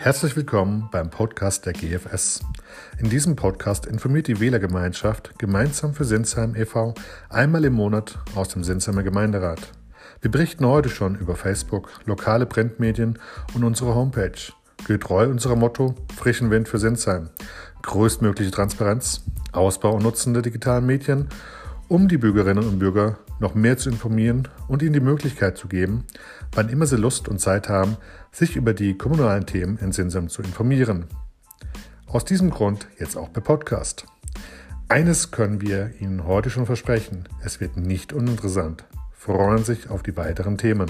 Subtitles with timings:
[0.00, 2.44] Herzlich willkommen beim Podcast der GFS.
[2.98, 6.94] In diesem Podcast informiert die Wählergemeinschaft gemeinsam für Sinsheim e.V.
[7.28, 9.58] einmal im Monat aus dem Sinsheimer Gemeinderat.
[10.20, 13.18] Wir berichten heute schon über Facebook, lokale Printmedien
[13.54, 14.52] und unsere Homepage.
[14.86, 17.30] Getreu unser Motto Frischen Wind für Sinsheim.
[17.82, 21.28] Größtmögliche Transparenz, Ausbau und Nutzen der digitalen Medien,
[21.88, 26.04] um die Bürgerinnen und Bürger noch mehr zu informieren und ihnen die Möglichkeit zu geben,
[26.52, 27.96] wann immer sie Lust und Zeit haben,
[28.30, 31.06] sich über die kommunalen Themen in Sinsam zu informieren.
[32.06, 34.06] Aus diesem Grund jetzt auch per Podcast.
[34.88, 38.84] Eines können wir Ihnen heute schon versprechen, es wird nicht uninteressant.
[39.12, 40.86] Freuen sich auf die weiteren Themen.